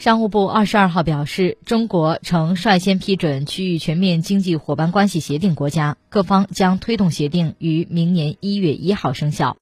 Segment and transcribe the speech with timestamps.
[0.00, 9.58] 商务部二十二号表示，中国曾率先批准区域全面经济伙伴关系协定国家，各方将推动协定于明年一月一号生效。